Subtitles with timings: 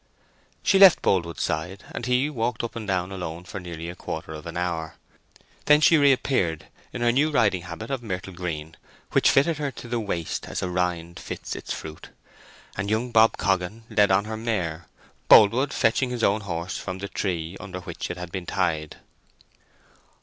[0.63, 4.33] She left Boldwood's side, and he walked up and down alone for nearly a quarter
[4.33, 4.95] of an hour.
[5.65, 8.75] Then she reappeared in her new riding habit of myrtle green,
[9.11, 12.09] which fitted her to the waist as a rind fits its fruit;
[12.75, 14.87] and young Bob Coggan led on her mare,
[15.29, 18.95] Boldwood fetching his own horse from the tree under which it had been tied.